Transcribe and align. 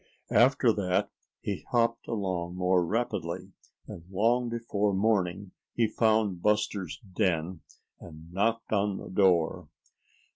After 0.33 0.73
that 0.73 1.11
he 1.41 1.63
hopped 1.69 2.07
along 2.07 2.55
more 2.55 2.83
rapidly, 2.83 3.51
and 3.85 4.01
long 4.09 4.49
before 4.49 4.95
morning 4.95 5.51
he 5.75 5.85
found 5.85 6.41
Buster's 6.41 6.99
den 7.13 7.61
and 7.99 8.33
knocked 8.33 8.73
on 8.73 8.97
the 8.97 9.09
door. 9.11 9.67